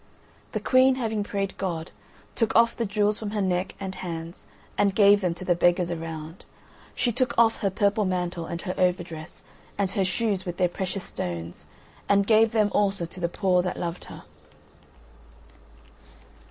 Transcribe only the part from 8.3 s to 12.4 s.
and her overdress, and her shoes with their precious stones, and